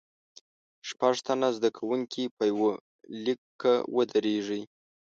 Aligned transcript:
شپږ 0.89 1.15
تنه 1.27 1.47
زده 1.57 1.69
کوونکي 1.77 2.23
په 2.35 2.43
یوه 2.51 2.71
لیکه 3.25 3.73
ودریږئ. 3.95 4.63